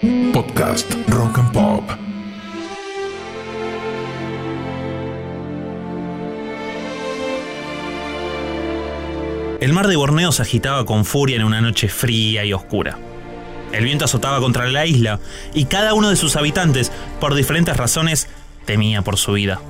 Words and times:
Podcast 0.00 0.90
Rock 1.08 1.36
and 1.36 1.52
Pop. 1.52 1.90
El 9.60 9.74
mar 9.74 9.88
de 9.88 9.96
Borneo 9.96 10.32
se 10.32 10.40
agitaba 10.40 10.86
con 10.86 11.04
furia 11.04 11.36
en 11.36 11.44
una 11.44 11.60
noche 11.60 11.88
fría 11.88 12.46
y 12.46 12.54
oscura. 12.54 12.96
El 13.72 13.84
viento 13.84 14.06
azotaba 14.06 14.40
contra 14.40 14.66
la 14.68 14.86
isla 14.86 15.20
y 15.52 15.66
cada 15.66 15.92
uno 15.92 16.08
de 16.08 16.16
sus 16.16 16.34
habitantes, 16.36 16.90
por 17.20 17.34
diferentes 17.34 17.76
razones, 17.76 18.26
temía 18.64 19.02
por 19.02 19.18
su 19.18 19.34
vida. 19.34 19.60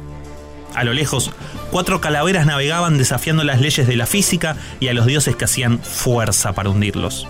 A 0.76 0.84
lo 0.84 0.92
lejos, 0.92 1.32
cuatro 1.72 2.00
calaveras 2.00 2.46
navegaban 2.46 2.98
desafiando 2.98 3.42
las 3.42 3.60
leyes 3.60 3.88
de 3.88 3.96
la 3.96 4.06
física 4.06 4.54
y 4.78 4.86
a 4.86 4.94
los 4.94 5.06
dioses 5.06 5.34
que 5.34 5.46
hacían 5.46 5.80
fuerza 5.80 6.52
para 6.52 6.70
hundirlos. 6.70 7.26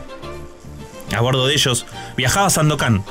A 1.17 1.21
bordo 1.21 1.47
de 1.47 1.55
ellos 1.55 1.87
viajaba 2.17 2.51
Sandokan, 2.51 3.05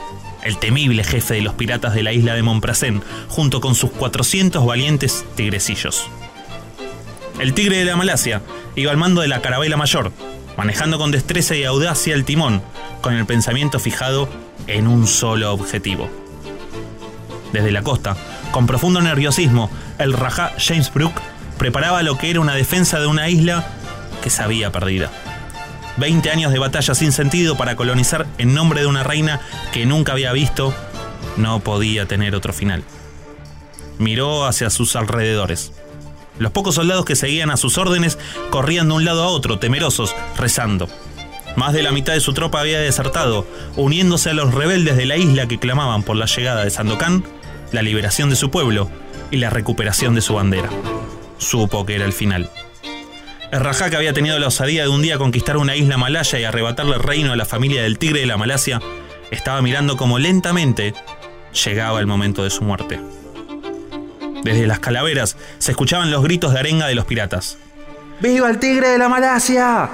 el 0.43 0.57
temible 0.57 1.03
jefe 1.03 1.35
de 1.35 1.41
los 1.41 1.53
piratas 1.53 1.93
de 1.93 2.03
la 2.03 2.13
isla 2.13 2.33
de 2.33 2.43
Montprasén, 2.43 3.03
junto 3.27 3.61
con 3.61 3.75
sus 3.75 3.91
400 3.91 4.65
valientes 4.65 5.25
tigrecillos. 5.35 6.07
El 7.39 7.53
tigre 7.53 7.77
de 7.77 7.85
la 7.85 7.95
Malasia 7.95 8.41
iba 8.75 8.91
al 8.91 8.97
mando 8.97 9.21
de 9.21 9.27
la 9.27 9.41
carabela 9.41 9.77
mayor, 9.77 10.11
manejando 10.57 10.97
con 10.97 11.11
destreza 11.11 11.55
y 11.55 11.63
audacia 11.63 12.13
el 12.13 12.25
timón, 12.25 12.61
con 13.01 13.13
el 13.13 13.25
pensamiento 13.25 13.79
fijado 13.79 14.29
en 14.67 14.87
un 14.87 15.07
solo 15.07 15.53
objetivo. 15.53 16.09
Desde 17.53 17.71
la 17.71 17.81
costa, 17.81 18.15
con 18.51 18.67
profundo 18.67 19.01
nerviosismo, 19.01 19.69
el 19.97 20.13
Rajá 20.13 20.53
James 20.57 20.93
Brooke 20.93 21.21
preparaba 21.57 22.03
lo 22.03 22.17
que 22.17 22.29
era 22.29 22.39
una 22.39 22.55
defensa 22.55 22.99
de 22.99 23.07
una 23.07 23.29
isla 23.29 23.67
que 24.21 24.29
se 24.29 24.43
había 24.43 24.71
perdida. 24.71 25.11
Veinte 25.99 26.31
años 26.31 26.53
de 26.53 26.59
batalla 26.59 26.95
sin 26.95 27.11
sentido 27.11 27.57
para 27.57 27.75
colonizar 27.75 28.25
en 28.37 28.53
nombre 28.53 28.79
de 28.79 28.87
una 28.87 29.03
reina 29.03 29.41
que 29.73 29.85
nunca 29.85 30.13
había 30.13 30.31
visto, 30.31 30.73
no 31.35 31.59
podía 31.59 32.05
tener 32.05 32.35
otro 32.35 32.53
final. 32.53 32.85
Miró 33.97 34.45
hacia 34.45 34.69
sus 34.69 34.95
alrededores. 34.95 35.73
Los 36.37 36.53
pocos 36.53 36.75
soldados 36.75 37.03
que 37.03 37.17
seguían 37.17 37.51
a 37.51 37.57
sus 37.57 37.77
órdenes 37.77 38.17
corrían 38.49 38.87
de 38.87 38.93
un 38.93 39.03
lado 39.03 39.23
a 39.23 39.27
otro, 39.27 39.59
temerosos, 39.59 40.15
rezando. 40.37 40.87
Más 41.57 41.73
de 41.73 41.83
la 41.83 41.91
mitad 41.91 42.13
de 42.13 42.21
su 42.21 42.33
tropa 42.33 42.61
había 42.61 42.79
desertado, 42.79 43.45
uniéndose 43.75 44.29
a 44.29 44.33
los 44.33 44.53
rebeldes 44.53 44.95
de 44.95 45.05
la 45.05 45.17
isla 45.17 45.47
que 45.49 45.59
clamaban 45.59 46.03
por 46.03 46.15
la 46.15 46.27
llegada 46.27 46.63
de 46.63 46.69
Sandokan, 46.69 47.25
la 47.73 47.81
liberación 47.81 48.29
de 48.29 48.37
su 48.37 48.49
pueblo 48.49 48.89
y 49.31 49.37
la 49.37 49.49
recuperación 49.49 50.15
de 50.15 50.21
su 50.21 50.35
bandera. 50.35 50.69
Supo 51.39 51.85
que 51.85 51.95
era 51.95 52.05
el 52.05 52.13
final. 52.13 52.49
El 53.51 53.61
Rajá 53.61 53.89
que 53.89 53.95
había 53.95 54.13
tenido 54.13 54.37
la 54.37 54.47
osadía 54.47 54.83
de 54.83 54.89
un 54.89 55.01
día 55.01 55.17
conquistar 55.17 55.57
una 55.57 55.75
isla 55.75 55.97
malaya 55.97 56.39
y 56.39 56.43
arrebatarle 56.43 56.95
el 56.95 57.01
reino 57.01 57.33
a 57.33 57.35
la 57.35 57.45
familia 57.45 57.81
del 57.81 57.97
tigre 57.97 58.19
de 58.19 58.27
la 58.27 58.37
Malasia, 58.37 58.79
estaba 59.31 59.61
mirando 59.63 59.97
como 59.97 60.19
lentamente 60.19 60.93
llegaba 61.65 61.99
el 61.99 62.05
momento 62.05 62.43
de 62.43 62.51
su 62.51 62.63
muerte. 62.63 62.99
Desde 64.43 64.67
las 64.67 64.79
calaveras 64.79 65.35
se 65.57 65.71
escuchaban 65.71 66.11
los 66.11 66.23
gritos 66.23 66.53
de 66.53 66.59
arenga 66.59 66.85
de 66.85 66.93
los 66.93 67.05
piratas. 67.05 67.57
¡Viva 68.21 68.49
el 68.51 68.59
tigre 68.59 68.89
de 68.89 68.99
la 68.99 69.09
Malasia! 69.09 69.89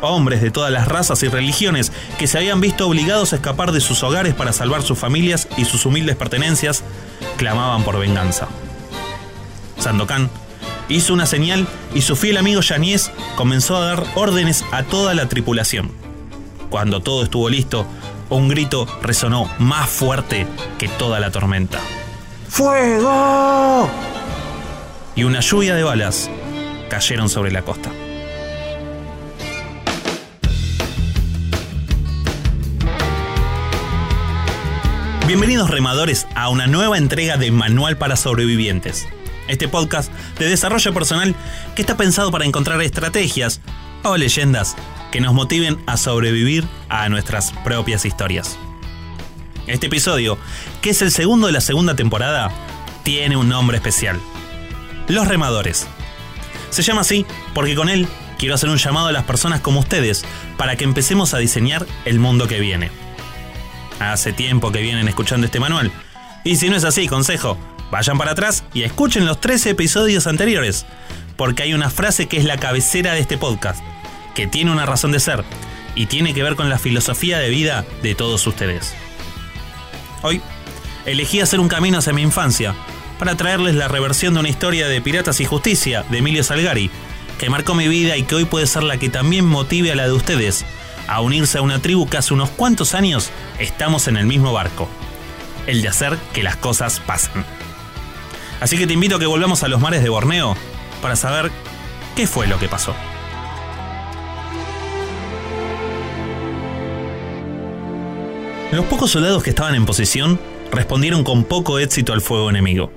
Hombres 0.00 0.42
de 0.42 0.50
todas 0.50 0.72
las 0.72 0.88
razas 0.88 1.22
y 1.22 1.28
religiones 1.28 1.92
que 2.18 2.26
se 2.26 2.38
habían 2.38 2.60
visto 2.60 2.86
obligados 2.88 3.32
a 3.32 3.36
escapar 3.36 3.70
de 3.70 3.80
sus 3.80 4.02
hogares 4.02 4.34
para 4.34 4.52
salvar 4.52 4.82
sus 4.82 4.98
familias 4.98 5.46
y 5.56 5.64
sus 5.64 5.86
humildes 5.86 6.16
pertenencias, 6.16 6.82
clamaban 7.36 7.84
por 7.84 7.98
venganza. 7.98 8.48
Sandokan 9.78 10.30
hizo 10.88 11.12
una 11.12 11.26
señal 11.26 11.66
y 11.94 12.02
su 12.02 12.16
fiel 12.16 12.36
amigo 12.36 12.60
Yanies 12.60 13.10
comenzó 13.36 13.76
a 13.76 13.84
dar 13.84 14.04
órdenes 14.14 14.64
a 14.72 14.82
toda 14.82 15.14
la 15.14 15.28
tripulación. 15.28 15.90
Cuando 16.70 17.00
todo 17.00 17.22
estuvo 17.22 17.48
listo, 17.48 17.86
un 18.30 18.48
grito 18.48 18.86
resonó 19.02 19.50
más 19.58 19.88
fuerte 19.88 20.46
que 20.78 20.88
toda 20.88 21.20
la 21.20 21.30
tormenta. 21.30 21.80
¡Fuego! 22.48 23.88
Y 25.14 25.24
una 25.24 25.40
lluvia 25.40 25.74
de 25.74 25.82
balas 25.82 26.30
cayeron 26.88 27.28
sobre 27.28 27.50
la 27.50 27.62
costa. 27.62 27.90
Bienvenidos 35.26 35.68
remadores 35.68 36.26
a 36.34 36.48
una 36.48 36.66
nueva 36.66 36.96
entrega 36.96 37.36
de 37.36 37.50
Manual 37.50 37.98
para 37.98 38.16
Sobrevivientes. 38.16 39.06
Este 39.48 39.66
podcast 39.66 40.12
de 40.38 40.48
desarrollo 40.48 40.92
personal 40.92 41.34
que 41.74 41.82
está 41.82 41.96
pensado 41.96 42.30
para 42.30 42.44
encontrar 42.44 42.80
estrategias 42.82 43.60
o 44.04 44.16
leyendas 44.16 44.76
que 45.10 45.20
nos 45.20 45.34
motiven 45.34 45.82
a 45.86 45.96
sobrevivir 45.96 46.68
a 46.88 47.08
nuestras 47.08 47.52
propias 47.64 48.04
historias. 48.04 48.58
Este 49.66 49.86
episodio, 49.86 50.38
que 50.82 50.90
es 50.90 51.02
el 51.02 51.10
segundo 51.10 51.46
de 51.46 51.52
la 51.52 51.60
segunda 51.60 51.96
temporada, 51.96 52.50
tiene 53.02 53.36
un 53.36 53.48
nombre 53.48 53.78
especial. 53.78 54.20
Los 55.08 55.26
remadores. 55.28 55.86
Se 56.70 56.82
llama 56.82 57.00
así 57.00 57.24
porque 57.54 57.74
con 57.74 57.88
él 57.88 58.06
quiero 58.38 58.54
hacer 58.54 58.68
un 58.68 58.76
llamado 58.76 59.08
a 59.08 59.12
las 59.12 59.24
personas 59.24 59.60
como 59.60 59.80
ustedes 59.80 60.24
para 60.58 60.76
que 60.76 60.84
empecemos 60.84 61.32
a 61.32 61.38
diseñar 61.38 61.86
el 62.04 62.18
mundo 62.18 62.46
que 62.46 62.60
viene. 62.60 62.90
Hace 63.98 64.32
tiempo 64.32 64.70
que 64.70 64.82
vienen 64.82 65.08
escuchando 65.08 65.46
este 65.46 65.58
manual. 65.58 65.90
Y 66.44 66.56
si 66.56 66.68
no 66.68 66.76
es 66.76 66.84
así, 66.84 67.08
consejo, 67.08 67.58
vayan 67.90 68.18
para 68.18 68.32
atrás 68.32 68.64
y 68.74 68.82
escuchen 68.82 69.26
los 69.26 69.40
13 69.40 69.70
episodios 69.70 70.26
anteriores, 70.26 70.86
porque 71.36 71.62
hay 71.62 71.74
una 71.74 71.90
frase 71.90 72.26
que 72.26 72.36
es 72.36 72.44
la 72.44 72.58
cabecera 72.58 73.14
de 73.14 73.20
este 73.20 73.38
podcast, 73.38 73.82
que 74.34 74.46
tiene 74.46 74.70
una 74.70 74.86
razón 74.86 75.12
de 75.12 75.20
ser 75.20 75.44
y 75.94 76.06
tiene 76.06 76.34
que 76.34 76.42
ver 76.42 76.56
con 76.56 76.68
la 76.68 76.78
filosofía 76.78 77.38
de 77.38 77.50
vida 77.50 77.84
de 78.02 78.14
todos 78.14 78.46
ustedes. 78.46 78.94
Hoy 80.22 80.40
elegí 81.06 81.40
hacer 81.40 81.60
un 81.60 81.68
camino 81.68 81.98
hacia 81.98 82.12
mi 82.12 82.22
infancia 82.22 82.74
para 83.18 83.36
traerles 83.36 83.74
la 83.74 83.88
reversión 83.88 84.34
de 84.34 84.40
una 84.40 84.48
historia 84.48 84.88
de 84.88 85.00
Piratas 85.00 85.40
y 85.40 85.44
Justicia 85.44 86.04
de 86.10 86.18
Emilio 86.18 86.44
Salgari, 86.44 86.90
que 87.38 87.50
marcó 87.50 87.74
mi 87.74 87.88
vida 87.88 88.16
y 88.16 88.24
que 88.24 88.34
hoy 88.34 88.44
puede 88.44 88.66
ser 88.66 88.82
la 88.82 88.98
que 88.98 89.08
también 89.08 89.44
motive 89.44 89.92
a 89.92 89.96
la 89.96 90.04
de 90.04 90.12
ustedes 90.12 90.64
a 91.08 91.20
unirse 91.20 91.58
a 91.58 91.62
una 91.62 91.80
tribu 91.80 92.08
que 92.08 92.18
hace 92.18 92.34
unos 92.34 92.50
cuantos 92.50 92.94
años 92.94 93.30
estamos 93.58 94.08
en 94.08 94.16
el 94.16 94.26
mismo 94.26 94.52
barco, 94.52 94.88
el 95.66 95.82
de 95.82 95.88
hacer 95.88 96.18
que 96.32 96.42
las 96.42 96.56
cosas 96.56 97.00
pasen. 97.00 97.44
Así 98.60 98.76
que 98.76 98.86
te 98.86 98.92
invito 98.92 99.16
a 99.16 99.18
que 99.18 99.26
volvamos 99.26 99.62
a 99.62 99.68
los 99.68 99.80
mares 99.80 100.02
de 100.02 100.08
Borneo 100.08 100.56
para 101.00 101.16
saber 101.16 101.50
qué 102.16 102.26
fue 102.26 102.46
lo 102.46 102.58
que 102.58 102.68
pasó. 102.68 102.94
Los 108.72 108.84
pocos 108.86 109.10
soldados 109.10 109.42
que 109.42 109.50
estaban 109.50 109.74
en 109.74 109.86
posición 109.86 110.38
respondieron 110.70 111.24
con 111.24 111.44
poco 111.44 111.78
éxito 111.78 112.12
al 112.12 112.20
fuego 112.20 112.50
enemigo. 112.50 112.92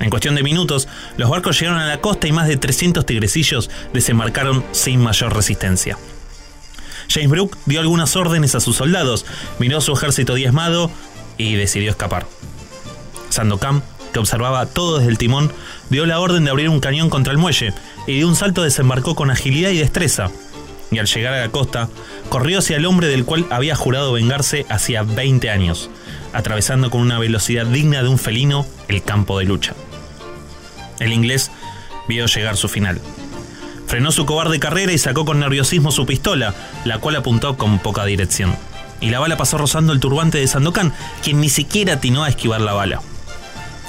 En 0.00 0.10
cuestión 0.10 0.34
de 0.34 0.42
minutos, 0.42 0.88
los 1.16 1.28
barcos 1.28 1.60
llegaron 1.60 1.80
a 1.80 1.86
la 1.86 2.00
costa 2.00 2.26
y 2.26 2.32
más 2.32 2.48
de 2.48 2.56
300 2.56 3.04
tigrecillos 3.04 3.70
desembarcaron 3.92 4.64
sin 4.72 5.00
mayor 5.00 5.36
resistencia. 5.36 5.98
James 7.08 7.28
Brooke 7.28 7.58
dio 7.66 7.80
algunas 7.80 8.16
órdenes 8.16 8.54
a 8.54 8.60
sus 8.60 8.76
soldados, 8.76 9.26
miró 9.58 9.80
su 9.80 9.92
ejército 9.92 10.34
diezmado 10.34 10.90
y 11.36 11.54
decidió 11.54 11.90
escapar. 11.90 12.26
Sandokan, 13.28 13.82
que 14.12 14.18
observaba 14.18 14.66
todo 14.66 14.98
desde 14.98 15.10
el 15.10 15.18
timón, 15.18 15.52
dio 15.88 16.06
la 16.06 16.20
orden 16.20 16.44
de 16.44 16.50
abrir 16.50 16.68
un 16.68 16.80
cañón 16.80 17.10
contra 17.10 17.32
el 17.32 17.38
muelle 17.38 17.72
y 18.06 18.18
de 18.18 18.24
un 18.24 18.36
salto 18.36 18.62
desembarcó 18.62 19.14
con 19.14 19.30
agilidad 19.30 19.70
y 19.70 19.78
destreza. 19.78 20.30
Y 20.90 20.98
al 20.98 21.06
llegar 21.06 21.34
a 21.34 21.40
la 21.40 21.50
costa, 21.50 21.88
corrió 22.28 22.58
hacia 22.58 22.76
el 22.76 22.86
hombre 22.86 23.06
del 23.06 23.24
cual 23.24 23.46
había 23.50 23.76
jurado 23.76 24.12
vengarse 24.12 24.66
hacía 24.68 25.02
20 25.02 25.50
años, 25.50 25.88
atravesando 26.32 26.90
con 26.90 27.00
una 27.00 27.18
velocidad 27.18 27.66
digna 27.66 28.02
de 28.02 28.08
un 28.08 28.18
felino 28.18 28.66
el 28.88 29.02
campo 29.02 29.38
de 29.38 29.44
lucha. 29.44 29.74
El 30.98 31.12
inglés 31.12 31.50
vio 32.08 32.26
llegar 32.26 32.56
su 32.56 32.68
final. 32.68 33.00
Frenó 33.86 34.12
su 34.12 34.26
cobarde 34.26 34.60
carrera 34.60 34.92
y 34.92 34.98
sacó 34.98 35.24
con 35.24 35.40
nerviosismo 35.40 35.90
su 35.90 36.06
pistola, 36.06 36.54
la 36.84 36.98
cual 36.98 37.16
apuntó 37.16 37.56
con 37.56 37.78
poca 37.78 38.04
dirección. 38.04 38.54
Y 39.00 39.10
la 39.10 39.18
bala 39.18 39.36
pasó 39.36 39.58
rozando 39.58 39.92
el 39.92 40.00
turbante 40.00 40.38
de 40.38 40.46
Sandokan, 40.46 40.92
quien 41.22 41.40
ni 41.40 41.48
siquiera 41.48 41.94
atinó 41.94 42.22
a 42.22 42.28
esquivar 42.28 42.60
la 42.60 42.74
bala. 42.74 43.00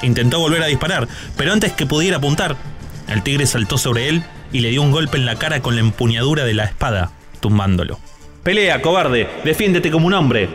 Intentó 0.01 0.39
volver 0.39 0.63
a 0.63 0.67
disparar, 0.67 1.07
pero 1.37 1.53
antes 1.53 1.73
que 1.73 1.85
pudiera 1.85 2.17
apuntar, 2.17 2.55
el 3.07 3.23
tigre 3.23 3.45
saltó 3.45 3.77
sobre 3.77 4.09
él 4.09 4.23
y 4.51 4.59
le 4.59 4.69
dio 4.69 4.81
un 4.81 4.91
golpe 4.91 5.17
en 5.17 5.25
la 5.25 5.35
cara 5.35 5.61
con 5.61 5.75
la 5.75 5.81
empuñadura 5.81 6.45
de 6.45 6.53
la 6.53 6.65
espada, 6.65 7.11
tumbándolo. 7.39 7.99
Pelea, 8.43 8.81
cobarde, 8.81 9.29
defiéndete 9.43 9.91
como 9.91 10.07
un 10.07 10.13
hombre, 10.13 10.49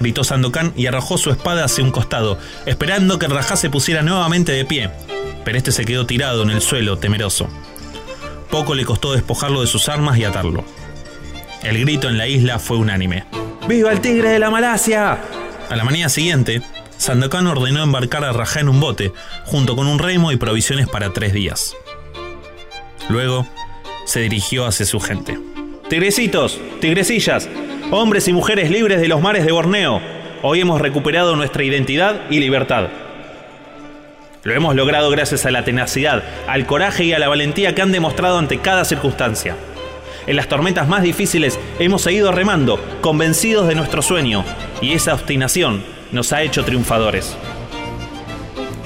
gritó 0.00 0.22
Sandokan 0.22 0.72
y 0.76 0.86
arrojó 0.86 1.18
su 1.18 1.30
espada 1.30 1.64
hacia 1.64 1.82
un 1.82 1.90
costado, 1.90 2.38
esperando 2.66 3.18
que 3.18 3.26
el 3.26 3.32
Rajá 3.32 3.56
se 3.56 3.70
pusiera 3.70 4.02
nuevamente 4.02 4.52
de 4.52 4.64
pie, 4.64 4.90
pero 5.44 5.58
este 5.58 5.72
se 5.72 5.84
quedó 5.84 6.06
tirado 6.06 6.42
en 6.42 6.50
el 6.50 6.60
suelo, 6.60 6.98
temeroso. 6.98 7.48
Poco 8.50 8.74
le 8.74 8.84
costó 8.84 9.12
despojarlo 9.12 9.62
de 9.62 9.66
sus 9.66 9.88
armas 9.88 10.16
y 10.18 10.24
atarlo. 10.24 10.64
El 11.62 11.80
grito 11.80 12.08
en 12.08 12.18
la 12.18 12.28
isla 12.28 12.58
fue 12.58 12.76
unánime. 12.76 13.24
¡Viva 13.66 13.90
el 13.90 14.00
tigre 14.00 14.28
de 14.28 14.38
la 14.38 14.50
Malasia! 14.50 15.18
A 15.70 15.76
la 15.76 15.84
mañana 15.84 16.08
siguiente, 16.08 16.62
Sandokan 16.96 17.46
ordenó 17.46 17.82
embarcar 17.82 18.24
a 18.24 18.32
Rajá 18.32 18.60
en 18.60 18.68
un 18.68 18.80
bote, 18.80 19.12
junto 19.44 19.76
con 19.76 19.86
un 19.86 19.98
remo 19.98 20.32
y 20.32 20.36
provisiones 20.36 20.88
para 20.88 21.12
tres 21.12 21.32
días. 21.32 21.74
Luego, 23.08 23.46
se 24.06 24.20
dirigió 24.20 24.66
hacia 24.66 24.86
su 24.86 25.00
gente. 25.00 25.38
Tigrecitos, 25.88 26.58
tigrecillas, 26.80 27.48
hombres 27.90 28.28
y 28.28 28.32
mujeres 28.32 28.70
libres 28.70 29.00
de 29.00 29.08
los 29.08 29.20
mares 29.20 29.44
de 29.44 29.52
Borneo, 29.52 30.00
hoy 30.42 30.60
hemos 30.60 30.80
recuperado 30.80 31.36
nuestra 31.36 31.64
identidad 31.64 32.22
y 32.30 32.40
libertad. 32.40 32.88
Lo 34.42 34.54
hemos 34.54 34.74
logrado 34.74 35.10
gracias 35.10 35.46
a 35.46 35.50
la 35.50 35.64
tenacidad, 35.64 36.22
al 36.46 36.66
coraje 36.66 37.04
y 37.04 37.12
a 37.12 37.18
la 37.18 37.28
valentía 37.28 37.74
que 37.74 37.82
han 37.82 37.92
demostrado 37.92 38.38
ante 38.38 38.58
cada 38.58 38.84
circunstancia. 38.84 39.56
En 40.26 40.36
las 40.36 40.48
tormentas 40.48 40.88
más 40.88 41.02
difíciles 41.02 41.58
hemos 41.78 42.02
seguido 42.02 42.32
remando, 42.32 42.78
convencidos 43.00 43.68
de 43.68 43.74
nuestro 43.74 44.00
sueño, 44.00 44.44
y 44.80 44.92
esa 44.92 45.14
obstinación 45.14 45.93
nos 46.14 46.32
ha 46.32 46.42
hecho 46.42 46.64
triunfadores. 46.64 47.36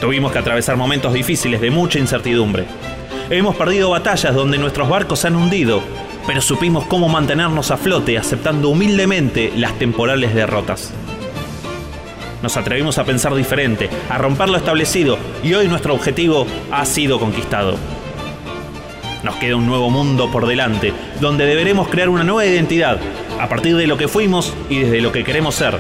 Tuvimos 0.01 0.33
que 0.33 0.39
atravesar 0.39 0.79
momentos 0.79 1.13
difíciles 1.13 1.61
de 1.61 1.71
mucha 1.71 1.99
incertidumbre. 1.99 2.65
Hemos 3.29 3.55
perdido 3.55 3.91
batallas 3.91 4.35
donde 4.35 4.57
nuestros 4.57 4.89
barcos 4.89 5.21
se 5.21 5.27
han 5.27 5.37
hundido, 5.37 5.83
pero 6.27 6.41
supimos 6.41 6.87
cómo 6.87 7.09
mantenernos 7.09 7.71
a 7.71 7.77
flote 7.77 8.17
aceptando 8.17 8.71
humildemente 8.71 9.53
las 9.55 9.79
temporales 9.79 10.35
derrotas. 10.35 10.91
Nos 12.43 12.57
atrevimos 12.57 12.97
a 12.97 13.05
pensar 13.05 13.35
diferente, 13.35 13.91
a 14.09 14.17
romper 14.17 14.49
lo 14.49 14.57
establecido 14.57 15.19
y 15.43 15.53
hoy 15.53 15.69
nuestro 15.69 15.93
objetivo 15.93 16.47
ha 16.71 16.87
sido 16.87 17.21
conquistado. 17.21 17.77
Nos 19.23 19.37
queda 19.37 19.57
un 19.57 19.67
nuevo 19.67 19.91
mundo 19.91 20.31
por 20.31 20.47
delante, 20.47 20.95
donde 21.21 21.45
deberemos 21.45 21.89
crear 21.89 22.09
una 22.09 22.25
nueva 22.25 22.47
identidad, 22.47 22.99
a 23.39 23.49
partir 23.49 23.77
de 23.77 23.87
lo 23.87 23.99
que 23.99 24.09
fuimos 24.09 24.55
y 24.71 24.79
desde 24.79 25.01
lo 25.03 25.13
que 25.13 25.25
queremos 25.25 25.57
ser, 25.57 25.79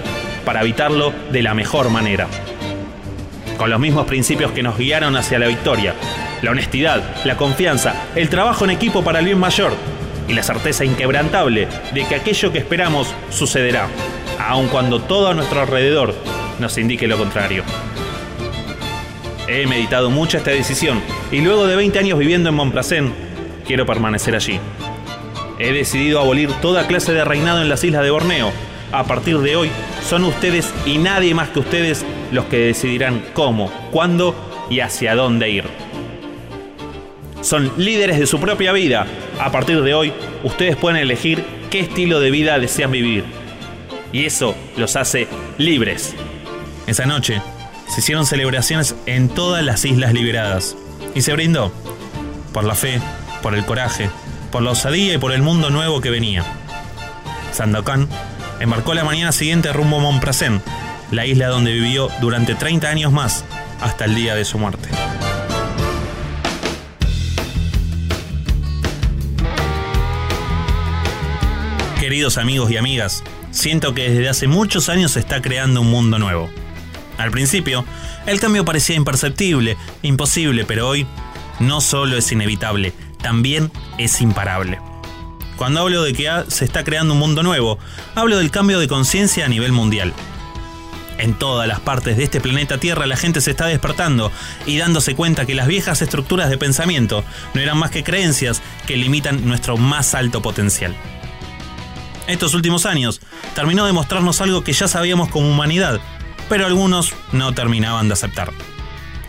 para 0.48 0.60
habitarlo 0.60 1.12
de 1.30 1.42
la 1.42 1.52
mejor 1.52 1.90
manera. 1.90 2.26
Con 3.58 3.68
los 3.68 3.78
mismos 3.78 4.06
principios 4.06 4.50
que 4.52 4.62
nos 4.62 4.78
guiaron 4.78 5.14
hacia 5.14 5.38
la 5.38 5.46
victoria, 5.46 5.94
la 6.40 6.52
honestidad, 6.52 7.02
la 7.26 7.36
confianza, 7.36 7.92
el 8.16 8.30
trabajo 8.30 8.64
en 8.64 8.70
equipo 8.70 9.04
para 9.04 9.18
el 9.18 9.26
bien 9.26 9.38
mayor 9.38 9.74
y 10.26 10.32
la 10.32 10.42
certeza 10.42 10.86
inquebrantable 10.86 11.68
de 11.92 12.06
que 12.06 12.14
aquello 12.14 12.50
que 12.50 12.60
esperamos 12.60 13.14
sucederá, 13.28 13.88
aun 14.38 14.68
cuando 14.68 15.02
todo 15.02 15.28
a 15.28 15.34
nuestro 15.34 15.60
alrededor 15.60 16.14
nos 16.58 16.78
indique 16.78 17.06
lo 17.06 17.18
contrario. 17.18 17.62
He 19.48 19.66
meditado 19.66 20.08
mucho 20.08 20.38
esta 20.38 20.52
decisión 20.52 21.02
y 21.30 21.42
luego 21.42 21.66
de 21.66 21.76
20 21.76 21.98
años 21.98 22.18
viviendo 22.18 22.48
en 22.48 22.54
Montplacén, 22.54 23.12
quiero 23.66 23.84
permanecer 23.84 24.34
allí. 24.34 24.58
He 25.58 25.74
decidido 25.74 26.20
abolir 26.20 26.50
toda 26.62 26.86
clase 26.86 27.12
de 27.12 27.26
reinado 27.26 27.60
en 27.60 27.68
las 27.68 27.84
islas 27.84 28.02
de 28.02 28.10
Borneo. 28.10 28.50
A 28.90 29.04
partir 29.04 29.36
de 29.40 29.54
hoy, 29.54 29.70
son 30.08 30.24
ustedes 30.24 30.72
y 30.86 30.96
nadie 30.96 31.34
más 31.34 31.50
que 31.50 31.58
ustedes 31.58 32.02
los 32.32 32.46
que 32.46 32.56
decidirán 32.58 33.22
cómo, 33.34 33.70
cuándo 33.92 34.34
y 34.70 34.80
hacia 34.80 35.14
dónde 35.14 35.50
ir. 35.50 35.64
Son 37.42 37.70
líderes 37.76 38.18
de 38.18 38.26
su 38.26 38.40
propia 38.40 38.72
vida. 38.72 39.06
A 39.38 39.52
partir 39.52 39.82
de 39.82 39.92
hoy, 39.92 40.12
ustedes 40.44 40.76
pueden 40.76 40.98
elegir 40.98 41.44
qué 41.70 41.80
estilo 41.80 42.20
de 42.20 42.30
vida 42.30 42.58
desean 42.58 42.90
vivir. 42.90 43.24
Y 44.10 44.24
eso 44.24 44.54
los 44.78 44.96
hace 44.96 45.28
libres. 45.58 46.14
Esa 46.86 47.04
noche 47.04 47.42
se 47.86 48.00
hicieron 48.00 48.24
celebraciones 48.24 48.96
en 49.04 49.28
todas 49.28 49.62
las 49.62 49.84
islas 49.84 50.14
liberadas 50.14 50.74
y 51.14 51.20
se 51.20 51.34
brindó 51.34 51.70
por 52.54 52.64
la 52.64 52.74
fe, 52.74 52.98
por 53.42 53.54
el 53.54 53.66
coraje, 53.66 54.08
por 54.50 54.62
la 54.62 54.70
osadía 54.70 55.14
y 55.14 55.18
por 55.18 55.32
el 55.32 55.42
mundo 55.42 55.68
nuevo 55.68 56.00
que 56.00 56.08
venía. 56.08 56.44
Sandokan 57.52 58.08
embarcó 58.60 58.94
la 58.94 59.04
mañana 59.04 59.32
siguiente 59.32 59.72
rumbo 59.72 59.98
a 59.98 60.20
la 61.10 61.26
isla 61.26 61.48
donde 61.48 61.72
vivió 61.72 62.08
durante 62.20 62.54
30 62.54 62.88
años 62.88 63.12
más, 63.12 63.44
hasta 63.80 64.04
el 64.04 64.14
día 64.14 64.34
de 64.34 64.44
su 64.44 64.58
muerte. 64.58 64.88
Queridos 72.00 72.38
amigos 72.38 72.70
y 72.70 72.76
amigas, 72.76 73.24
siento 73.50 73.94
que 73.94 74.08
desde 74.10 74.28
hace 74.28 74.48
muchos 74.48 74.88
años 74.88 75.12
se 75.12 75.20
está 75.20 75.42
creando 75.42 75.80
un 75.80 75.90
mundo 75.90 76.18
nuevo. 76.18 76.48
Al 77.18 77.30
principio, 77.30 77.84
el 78.26 78.40
cambio 78.40 78.64
parecía 78.64 78.96
imperceptible, 78.96 79.76
imposible, 80.02 80.64
pero 80.64 80.88
hoy 80.88 81.06
no 81.58 81.80
solo 81.80 82.16
es 82.16 82.30
inevitable, 82.30 82.92
también 83.20 83.70
es 83.98 84.20
imparable. 84.20 84.78
Cuando 85.58 85.80
hablo 85.80 86.04
de 86.04 86.12
que 86.12 86.30
se 86.46 86.64
está 86.64 86.84
creando 86.84 87.14
un 87.14 87.18
mundo 87.18 87.42
nuevo, 87.42 87.80
hablo 88.14 88.38
del 88.38 88.52
cambio 88.52 88.78
de 88.78 88.86
conciencia 88.86 89.44
a 89.44 89.48
nivel 89.48 89.72
mundial. 89.72 90.14
En 91.18 91.34
todas 91.34 91.66
las 91.66 91.80
partes 91.80 92.16
de 92.16 92.22
este 92.22 92.40
planeta 92.40 92.78
Tierra 92.78 93.06
la 93.06 93.16
gente 93.16 93.40
se 93.40 93.50
está 93.50 93.66
despertando 93.66 94.30
y 94.66 94.78
dándose 94.78 95.16
cuenta 95.16 95.46
que 95.46 95.56
las 95.56 95.66
viejas 95.66 96.00
estructuras 96.00 96.48
de 96.48 96.58
pensamiento 96.58 97.24
no 97.54 97.60
eran 97.60 97.76
más 97.76 97.90
que 97.90 98.04
creencias 98.04 98.62
que 98.86 98.96
limitan 98.96 99.48
nuestro 99.48 99.76
más 99.76 100.14
alto 100.14 100.40
potencial. 100.42 100.94
Estos 102.28 102.54
últimos 102.54 102.86
años 102.86 103.20
terminó 103.56 103.84
de 103.84 103.92
mostrarnos 103.92 104.40
algo 104.40 104.62
que 104.62 104.72
ya 104.72 104.86
sabíamos 104.86 105.28
como 105.28 105.50
humanidad, 105.50 105.98
pero 106.48 106.66
algunos 106.66 107.14
no 107.32 107.52
terminaban 107.52 108.06
de 108.06 108.14
aceptar. 108.14 108.52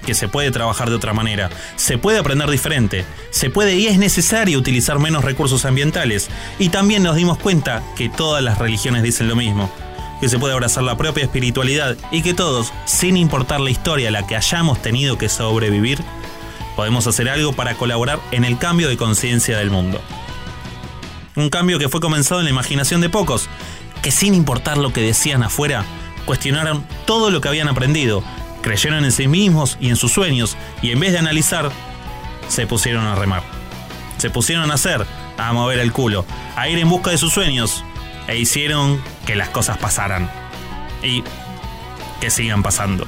Que 0.09 0.15
se 0.15 0.27
puede 0.27 0.49
trabajar 0.49 0.89
de 0.89 0.95
otra 0.95 1.13
manera, 1.13 1.51
se 1.75 1.99
puede 1.99 2.17
aprender 2.17 2.49
diferente, 2.49 3.05
se 3.29 3.51
puede 3.51 3.75
y 3.75 3.85
es 3.85 3.99
necesario 3.99 4.57
utilizar 4.57 4.97
menos 4.97 5.23
recursos 5.23 5.65
ambientales, 5.65 6.29
y 6.57 6.69
también 6.69 7.03
nos 7.03 7.15
dimos 7.15 7.37
cuenta 7.37 7.83
que 7.95 8.09
todas 8.09 8.43
las 8.43 8.57
religiones 8.57 9.03
dicen 9.03 9.27
lo 9.27 9.35
mismo, 9.35 9.71
que 10.19 10.27
se 10.27 10.39
puede 10.39 10.55
abrazar 10.55 10.81
la 10.81 10.97
propia 10.97 11.25
espiritualidad 11.25 11.95
y 12.09 12.23
que 12.23 12.33
todos, 12.33 12.73
sin 12.85 13.17
importar 13.17 13.59
la 13.59 13.69
historia 13.69 14.07
a 14.07 14.11
la 14.11 14.25
que 14.25 14.35
hayamos 14.35 14.81
tenido 14.81 15.19
que 15.19 15.29
sobrevivir, 15.29 15.99
podemos 16.75 17.05
hacer 17.05 17.29
algo 17.29 17.53
para 17.53 17.75
colaborar 17.75 18.19
en 18.31 18.45
el 18.45 18.57
cambio 18.57 18.89
de 18.89 18.97
conciencia 18.97 19.59
del 19.59 19.69
mundo. 19.69 20.01
Un 21.35 21.51
cambio 21.51 21.77
que 21.77 21.87
fue 21.87 22.01
comenzado 22.01 22.41
en 22.41 22.45
la 22.45 22.51
imaginación 22.51 22.99
de 22.99 23.09
pocos, 23.09 23.47
que 24.01 24.09
sin 24.09 24.33
importar 24.33 24.79
lo 24.79 24.91
que 24.91 25.03
decían 25.03 25.43
afuera, 25.43 25.85
cuestionaron 26.25 26.83
todo 27.05 27.29
lo 27.29 27.41
que 27.41 27.49
habían 27.49 27.67
aprendido, 27.67 28.23
creyeron 28.61 29.05
en 29.05 29.11
sí 29.11 29.27
mismos 29.27 29.77
y 29.79 29.89
en 29.89 29.95
sus 29.95 30.11
sueños, 30.11 30.57
y 30.81 30.91
en 30.91 30.99
vez 30.99 31.11
de 31.11 31.19
analizar, 31.19 31.71
se 32.47 32.67
pusieron 32.67 33.05
a 33.05 33.15
remar. 33.15 33.43
Se 34.17 34.29
pusieron 34.29 34.71
a 34.71 34.75
hacer, 34.75 35.05
a 35.37 35.53
mover 35.53 35.79
el 35.79 35.91
culo, 35.91 36.25
a 36.55 36.67
ir 36.67 36.77
en 36.77 36.89
busca 36.89 37.11
de 37.11 37.17
sus 37.17 37.33
sueños, 37.33 37.83
e 38.27 38.37
hicieron 38.37 39.01
que 39.25 39.35
las 39.35 39.49
cosas 39.49 39.77
pasaran. 39.77 40.29
Y 41.01 41.23
que 42.19 42.29
sigan 42.29 42.63
pasando. 42.63 43.07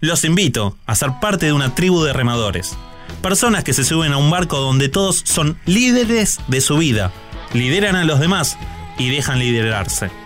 Los 0.00 0.24
invito 0.24 0.76
a 0.86 0.94
ser 0.94 1.12
parte 1.20 1.46
de 1.46 1.52
una 1.52 1.74
tribu 1.74 2.02
de 2.02 2.12
remadores. 2.12 2.76
Personas 3.22 3.64
que 3.64 3.72
se 3.72 3.84
suben 3.84 4.12
a 4.12 4.18
un 4.18 4.30
barco 4.30 4.58
donde 4.58 4.88
todos 4.88 5.22
son 5.24 5.58
líderes 5.64 6.40
de 6.48 6.60
su 6.60 6.76
vida, 6.76 7.12
lideran 7.54 7.96
a 7.96 8.04
los 8.04 8.20
demás 8.20 8.58
y 8.98 9.08
dejan 9.08 9.38
liderarse 9.38 10.21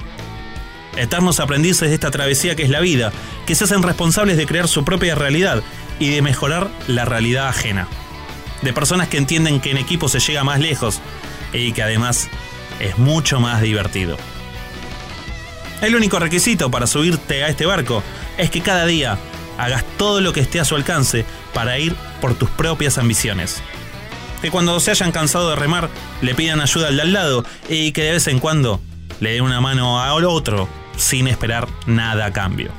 eternos 0.97 1.41
aprendices 1.41 1.89
de 1.89 1.95
esta 1.95 2.11
travesía 2.11 2.57
que 2.57 2.63
es 2.63 2.71
la 2.71 2.81
vida, 2.81 3.13
que 3.47 3.55
se 3.55 3.65
hacen 3.65 3.83
responsables 3.83 4.37
de 4.37 4.47
crear 4.47 4.69
su 4.69 4.85
propia 4.85 5.15
realidad 5.15 5.63
y 5.99 6.11
de 6.11 6.23
mejorar 6.23 6.71
la 6.89 7.05
realidad 7.05 7.49
ajena. 7.49 7.89
De 8.63 8.73
personas 8.73 9.09
que 9.09 9.19
entienden 9.19 9.61
que 9.61 9.71
en 9.71 9.79
equipo 9.79 10.09
se 10.09 10.21
llega 10.21 10.45
más 10.45 10.61
lejos 10.61 11.01
y 11.53 11.73
que 11.73 11.83
además 11.83 12.29
es 12.81 12.99
mucho 12.99 13.41
más 13.41 13.63
divertido. 13.63 14.17
El 15.83 15.95
único 15.95 16.19
requisito 16.19 16.71
para 16.71 16.87
subirte 16.87 17.45
a 17.45 17.49
este 17.49 17.67
barco 17.67 18.03
es 18.39 18.51
que 18.51 18.63
cada 18.63 18.87
día 18.87 19.19
hagas 19.59 19.85
todo 19.99 20.21
lo 20.21 20.33
que 20.33 20.41
esté 20.41 20.61
a 20.61 20.65
su 20.65 20.75
alcance 20.75 21.25
para 21.53 21.79
ir 21.79 21.95
por 22.21 22.35
tus 22.35 22.49
propias 22.51 22.99
ambiciones. 22.99 23.63
Que 24.41 24.51
cuando 24.51 24.79
se 24.81 24.91
hayan 24.91 25.13
cansado 25.13 25.51
de 25.51 25.57
remar 25.57 25.89
le 26.23 26.35
pidan 26.35 26.61
ayuda 26.61 26.89
al 26.89 26.97
de 26.97 27.03
al 27.03 27.13
lado 27.13 27.45
y 27.69 27.93
que 27.93 28.03
de 28.03 28.13
vez 28.13 28.27
en 28.27 28.39
cuando 28.39 28.81
le 29.21 29.33
den 29.33 29.43
una 29.43 29.61
mano 29.61 30.01
al 30.01 30.25
otro 30.25 30.69
sin 30.97 31.29
esperar 31.29 31.69
nada 31.87 32.27
a 32.27 32.33
cambio. 32.33 32.71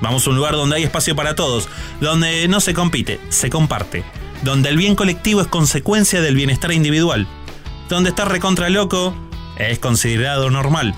Vamos 0.00 0.26
a 0.26 0.30
un 0.30 0.36
lugar 0.36 0.54
donde 0.54 0.76
hay 0.76 0.82
espacio 0.82 1.14
para 1.14 1.36
todos, 1.36 1.68
donde 2.00 2.48
no 2.48 2.60
se 2.60 2.74
compite, 2.74 3.20
se 3.28 3.50
comparte, 3.50 4.04
donde 4.42 4.68
el 4.68 4.76
bien 4.76 4.96
colectivo 4.96 5.40
es 5.40 5.46
consecuencia 5.46 6.20
del 6.20 6.34
bienestar 6.34 6.72
individual, 6.72 7.28
donde 7.88 8.10
estar 8.10 8.28
recontra 8.28 8.68
loco 8.68 9.14
es 9.58 9.78
considerado 9.78 10.50
normal, 10.50 10.94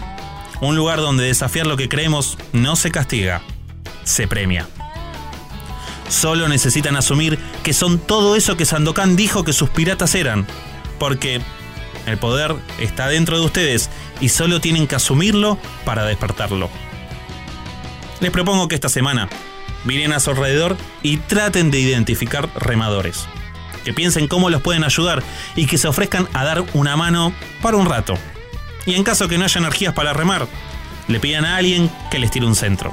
un 0.60 0.76
lugar 0.76 1.00
donde 1.00 1.24
desafiar 1.24 1.66
lo 1.66 1.76
que 1.76 1.88
creemos 1.88 2.38
no 2.52 2.76
se 2.76 2.90
castiga, 2.90 3.42
se 4.04 4.26
premia. 4.26 4.66
Solo 6.08 6.48
necesitan 6.48 6.96
asumir 6.96 7.38
que 7.62 7.72
son 7.72 7.98
todo 7.98 8.36
eso 8.36 8.56
que 8.56 8.64
Sandokan 8.64 9.16
dijo 9.16 9.44
que 9.44 9.52
sus 9.52 9.70
piratas 9.70 10.14
eran, 10.14 10.46
porque 10.98 11.40
el 12.06 12.18
poder 12.18 12.54
está 12.78 13.08
dentro 13.08 13.38
de 13.38 13.44
ustedes 13.44 13.90
y 14.20 14.28
solo 14.28 14.60
tienen 14.60 14.86
que 14.86 14.96
asumirlo 14.96 15.58
para 15.84 16.04
despertarlo. 16.04 16.70
Les 18.20 18.30
propongo 18.30 18.68
que 18.68 18.74
esta 18.74 18.88
semana 18.88 19.28
miren 19.84 20.12
a 20.12 20.20
su 20.20 20.30
alrededor 20.30 20.76
y 21.02 21.18
traten 21.18 21.70
de 21.70 21.80
identificar 21.80 22.48
remadores. 22.56 23.26
Que 23.84 23.92
piensen 23.92 24.28
cómo 24.28 24.48
los 24.48 24.62
pueden 24.62 24.84
ayudar 24.84 25.22
y 25.56 25.66
que 25.66 25.78
se 25.78 25.88
ofrezcan 25.88 26.28
a 26.32 26.44
dar 26.44 26.64
una 26.72 26.96
mano 26.96 27.34
para 27.60 27.76
un 27.76 27.86
rato. 27.86 28.14
Y 28.86 28.94
en 28.94 29.04
caso 29.04 29.28
que 29.28 29.36
no 29.36 29.44
haya 29.44 29.58
energías 29.58 29.94
para 29.94 30.12
remar, 30.12 30.46
le 31.08 31.20
pidan 31.20 31.44
a 31.44 31.56
alguien 31.56 31.90
que 32.10 32.18
les 32.18 32.30
tire 32.30 32.46
un 32.46 32.54
centro. 32.54 32.92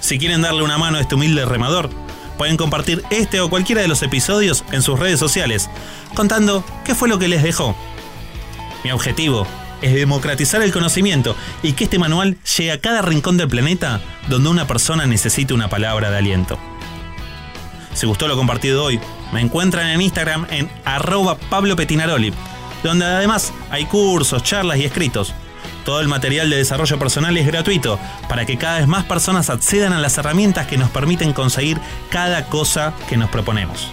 Si 0.00 0.18
quieren 0.18 0.42
darle 0.42 0.62
una 0.62 0.78
mano 0.78 0.96
a 0.96 1.00
este 1.00 1.16
humilde 1.16 1.44
remador, 1.44 1.90
pueden 2.38 2.56
compartir 2.56 3.02
este 3.10 3.40
o 3.40 3.50
cualquiera 3.50 3.82
de 3.82 3.88
los 3.88 4.02
episodios 4.02 4.64
en 4.72 4.80
sus 4.80 4.98
redes 4.98 5.18
sociales, 5.18 5.68
contando 6.14 6.64
qué 6.84 6.94
fue 6.94 7.08
lo 7.08 7.18
que 7.18 7.28
les 7.28 7.42
dejó. 7.42 7.76
Mi 8.84 8.92
objetivo 8.92 9.46
es 9.82 9.94
democratizar 9.94 10.62
el 10.62 10.72
conocimiento 10.72 11.36
y 11.62 11.72
que 11.72 11.84
este 11.84 11.98
manual 11.98 12.38
llegue 12.56 12.72
a 12.72 12.80
cada 12.80 13.02
rincón 13.02 13.36
del 13.36 13.48
planeta 13.48 14.00
donde 14.28 14.48
una 14.48 14.66
persona 14.66 15.06
necesite 15.06 15.52
una 15.52 15.68
palabra 15.68 16.10
de 16.10 16.18
aliento. 16.18 16.58
Si 17.94 18.06
gustó 18.06 18.28
lo 18.28 18.36
compartido 18.36 18.84
hoy, 18.84 19.00
me 19.32 19.40
encuentran 19.40 19.88
en 19.88 20.00
Instagram 20.00 20.46
en 20.50 20.70
arroba 20.84 21.36
Pablo 21.36 21.74
Petinaroli, 21.74 22.32
donde 22.84 23.04
además 23.04 23.52
hay 23.70 23.86
cursos, 23.86 24.42
charlas 24.42 24.78
y 24.78 24.84
escritos. 24.84 25.34
Todo 25.88 26.02
el 26.02 26.08
material 26.08 26.50
de 26.50 26.58
desarrollo 26.58 26.98
personal 26.98 27.34
es 27.38 27.46
gratuito 27.46 27.98
para 28.28 28.44
que 28.44 28.58
cada 28.58 28.78
vez 28.78 28.86
más 28.86 29.06
personas 29.06 29.48
accedan 29.48 29.94
a 29.94 29.98
las 29.98 30.18
herramientas 30.18 30.66
que 30.66 30.76
nos 30.76 30.90
permiten 30.90 31.32
conseguir 31.32 31.80
cada 32.10 32.44
cosa 32.50 32.92
que 33.08 33.16
nos 33.16 33.30
proponemos. 33.30 33.90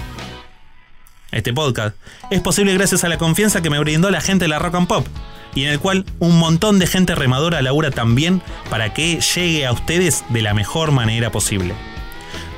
Este 1.32 1.54
podcast 1.54 1.96
es 2.32 2.42
posible 2.42 2.74
gracias 2.74 3.06
a 3.06 3.08
la 3.08 3.18
confianza 3.18 3.62
que 3.62 3.70
me 3.70 3.80
brindó 3.80 4.12
la 4.12 4.20
gente 4.20 4.44
de 4.44 4.50
la 4.50 4.60
Rock 4.60 4.76
and 4.76 4.88
Pop 4.88 5.08
y 5.54 5.64
en 5.64 5.70
el 5.70 5.80
cual 5.80 6.04
un 6.20 6.38
montón 6.38 6.80
de 6.80 6.88
gente 6.88 7.16
remadora 7.16 7.62
labura 7.62 7.92
también 7.92 8.42
para 8.70 8.94
que 8.94 9.22
llegue 9.22 9.66
a 9.66 9.72
ustedes 9.72 10.26
de 10.28 10.42
la 10.42 10.54
mejor 10.54 10.92
manera 10.92 11.32
posible. 11.32 11.76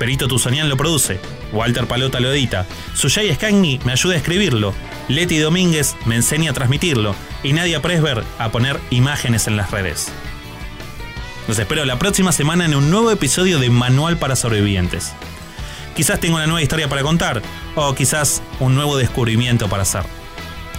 Perito 0.00 0.26
Tuzanian 0.26 0.68
lo 0.68 0.76
produce, 0.76 1.20
Walter 1.52 1.86
Palota 1.86 2.20
lo 2.20 2.32
edita, 2.32 2.66
Suyay 2.94 3.34
Scagni 3.34 3.80
me 3.84 3.92
ayuda 3.92 4.14
a 4.14 4.18
escribirlo, 4.18 4.74
Leti 5.08 5.38
Domínguez 5.38 5.96
me 6.04 6.16
enseña 6.16 6.50
a 6.50 6.54
transmitirlo 6.54 7.14
y 7.42 7.52
Nadia 7.52 7.82
Presber 7.82 8.24
a 8.38 8.50
poner 8.50 8.78
imágenes 8.90 9.46
en 9.46 9.56
las 9.56 9.70
redes. 9.70 10.12
Los 11.46 11.58
espero 11.58 11.84
la 11.86 11.98
próxima 11.98 12.32
semana 12.32 12.66
en 12.66 12.74
un 12.74 12.90
nuevo 12.90 13.10
episodio 13.10 13.58
de 13.58 13.70
Manual 13.70 14.18
para 14.18 14.36
Sobrevivientes. 14.36 15.14
Quizás 15.96 16.20
tenga 16.20 16.36
una 16.36 16.46
nueva 16.46 16.62
historia 16.62 16.88
para 16.88 17.02
contar 17.02 17.42
o 17.74 17.94
quizás 17.94 18.42
un 18.60 18.74
nuevo 18.74 18.98
descubrimiento 18.98 19.68
para 19.68 19.82
hacer. 19.82 20.04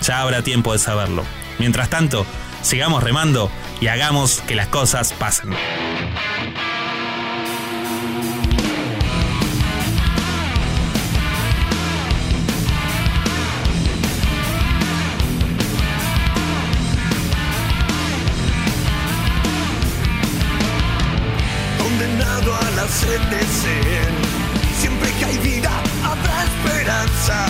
Ya 0.03 0.21
habrá 0.21 0.43
tiempo 0.43 0.71
de 0.71 0.79
saberlo. 0.79 1.23
Mientras 1.57 1.89
tanto, 1.89 2.25
sigamos 2.61 3.03
remando 3.03 3.51
y 3.81 3.87
hagamos 3.87 4.41
que 4.41 4.55
las 4.55 4.67
cosas 4.67 5.11
pasen. 5.13 5.49
Condenado 22.89 22.95
a 22.95 22.95
la 22.95 22.95
sed 22.95 23.21
de 23.29 23.41
ser. 23.61 24.11
Siempre 24.79 25.11
que 25.13 25.25
hay 25.25 25.37
vida 25.37 25.71
habrá 26.03 26.43
esperanza. 26.43 27.45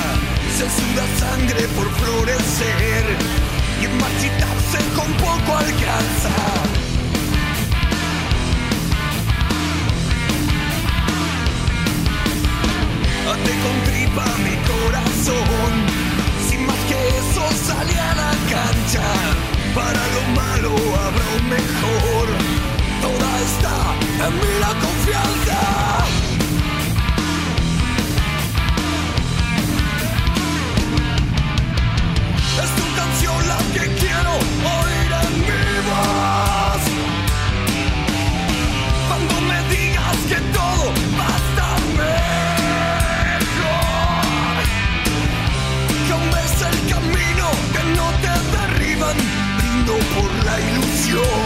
Se 0.57 0.65
suda 0.69 1.05
sangre 1.19 1.67
por 1.75 1.89
florecer 1.95 3.05
y 3.81 3.87
marchitarse 3.87 4.79
con 4.95 5.11
poco 5.13 5.57
alcanza. 5.57 6.35
Ate 13.31 13.53
con 13.63 13.83
tripa 13.85 14.25
mi 14.45 14.55
corazón. 14.71 15.71
Sin 16.49 16.65
más 16.65 16.81
que 16.89 16.99
eso 17.19 17.43
salí 17.67 17.97
a 17.97 18.15
la 18.15 18.31
cancha. 18.49 19.07
Para 19.75 20.01
lo 20.15 20.21
malo 20.35 20.75
habrá 21.05 21.25
un 21.39 21.49
mejor. 21.49 22.27
Toda 23.01 23.39
está 23.49 23.99
en 24.27 24.33
mí 24.35 24.51
la 24.59 24.88
you. 51.09 51.38